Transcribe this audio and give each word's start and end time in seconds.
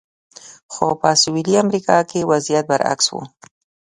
خو 0.73 0.85
په 1.01 1.09
سویلي 1.21 1.55
امریکا 1.63 1.97
کې 2.09 2.27
وضعیت 2.31 2.65
برعکس 2.71 3.07
و. 3.09 3.15